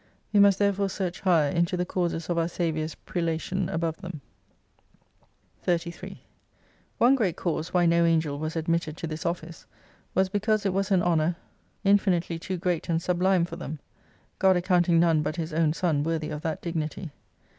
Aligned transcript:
We 0.33 0.39
must 0.39 0.57
therefore 0.57 0.89
search 0.89 1.19
higher 1.19 1.51
into 1.51 1.77
the 1.77 1.85
causes 1.85 2.27
of 2.27 2.39
our 2.39 2.47
Saviour's 2.47 2.95
prela 3.05 3.39
tion 3.39 3.69
above 3.69 3.97
them. 3.97 4.19
33 5.61 6.23
One 6.97 7.13
great 7.13 7.35
cause 7.37 7.71
why 7.71 7.85
no 7.85 8.03
Angel 8.03 8.39
was 8.39 8.55
admitted 8.55 8.97
to 8.97 9.05
this 9.05 9.27
office, 9.27 9.67
was 10.15 10.27
because 10.27 10.65
it 10.65 10.73
was 10.73 10.89
an 10.89 11.03
honour 11.03 11.35
infinitely 11.83 12.39
too 12.39 12.55
104 12.55 12.57
great 12.63 12.89
and 12.89 12.99
sublime 12.99 13.45
for 13.45 13.57
them, 13.57 13.77
God 14.39 14.57
accounting 14.57 14.99
none 14.99 15.21
but 15.21 15.35
His 15.35 15.53
own 15.53 15.71
Son 15.71 16.01
worthy 16.01 16.29
of 16.31 16.41
that 16.41 16.63
dignity. 16.63 17.11